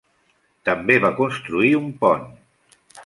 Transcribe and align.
També 0.69 0.95
va 1.03 1.11
construir 1.19 1.71
un 1.81 1.93
pont. 2.03 2.25